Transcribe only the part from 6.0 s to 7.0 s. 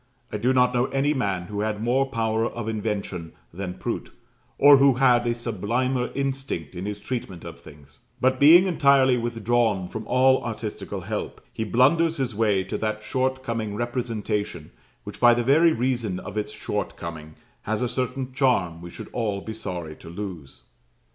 instinct in his